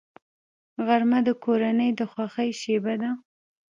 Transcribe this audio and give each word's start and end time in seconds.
غرمه 0.85 1.19
د 1.27 1.29
کورنۍ 1.43 1.89
د 1.99 2.01
خوښۍ 2.11 2.49
شیبه 2.61 2.93
ده 3.01 3.11